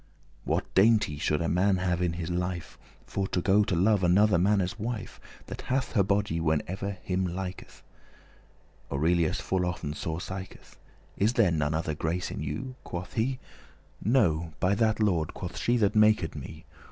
What 0.45 0.65
dainty* 0.73 1.19
should 1.19 1.43
a 1.43 1.47
man 1.47 1.77
have 1.77 2.01
in 2.01 2.13
his 2.13 2.31
life 2.31 2.79
*value, 2.81 2.81
pleasure 2.81 3.05
For 3.05 3.27
to 3.27 3.41
go 3.41 3.65
love 3.79 4.03
another 4.03 4.39
manne's 4.39 4.79
wife, 4.79 5.19
That 5.45 5.61
hath 5.69 5.91
her 5.91 6.01
body 6.01 6.39
when 6.39 6.57
that 6.57 6.69
ever 6.71 6.91
him 7.03 7.23
liketh?" 7.27 7.83
Aurelius 8.91 9.39
full 9.39 9.63
often 9.63 9.93
sore 9.93 10.17
siketh;* 10.19 10.71
*sigheth 10.71 10.77
Is 11.17 11.33
there 11.33 11.51
none 11.51 11.75
other 11.75 11.93
grace 11.93 12.31
in 12.31 12.41
you?" 12.41 12.77
quoth 12.83 13.13
he, 13.13 13.37
"No, 14.03 14.53
by 14.59 14.73
that 14.73 14.99
Lord," 14.99 15.35
quoth 15.35 15.55
she, 15.59 15.77
"that 15.77 15.93
maked 15.93 16.33
me. 16.33 16.65